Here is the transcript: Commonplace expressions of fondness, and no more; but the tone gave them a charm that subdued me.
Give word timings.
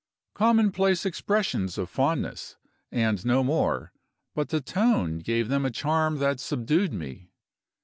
Commonplace 0.33 1.05
expressions 1.05 1.77
of 1.77 1.87
fondness, 1.87 2.57
and 2.91 3.23
no 3.23 3.43
more; 3.43 3.93
but 4.33 4.49
the 4.49 4.59
tone 4.59 5.19
gave 5.19 5.47
them 5.47 5.63
a 5.63 5.69
charm 5.69 6.17
that 6.17 6.39
subdued 6.39 6.91
me. 6.91 7.29